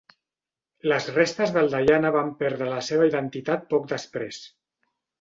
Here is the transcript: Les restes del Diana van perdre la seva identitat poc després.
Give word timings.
Les 0.91 1.09
restes 1.17 1.53
del 1.59 1.69
Diana 1.75 2.13
van 2.17 2.33
perdre 2.41 2.73
la 2.75 2.83
seva 2.91 3.09
identitat 3.13 3.71
poc 3.77 3.89
després. 3.97 4.45